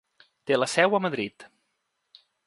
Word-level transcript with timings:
Té 0.51 0.55
la 0.57 0.67
seu 0.71 0.97
a 0.97 1.01
Madrid. 1.05 1.45